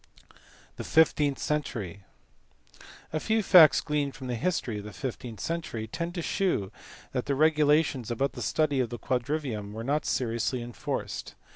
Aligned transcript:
The 0.77 0.83
fifteenth 0.83 1.37
century. 1.37 2.05
A 3.13 3.19
few 3.19 3.43
facts 3.43 3.81
gleaned 3.81 4.15
from 4.15 4.25
the 4.25 4.35
history 4.35 4.79
of 4.79 4.83
the 4.83 4.91
fifteenth 4.93 5.39
century 5.39 5.85
tend 5.85 6.15
to 6.15 6.23
shew 6.23 6.71
that 7.11 7.27
the 7.27 7.35
regula 7.35 7.83
tions 7.83 8.09
about 8.09 8.31
the 8.33 8.41
study 8.41 8.79
of 8.79 8.89
the 8.89 8.97
quadrivium 8.97 9.73
were 9.73 9.83
not 9.83 10.07
seriously 10.07 10.63
enforced. 10.63 11.35